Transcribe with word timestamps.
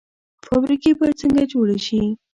فابریکې 0.45 0.91
باید 0.99 1.19
څنګه 1.21 1.43
جوړې 1.51 1.77
شي؟ 1.85 2.01